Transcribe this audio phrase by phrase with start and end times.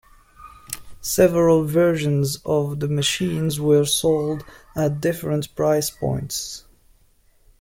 [1.01, 4.43] Several versions of the machines were sold
[4.75, 6.65] at different price points.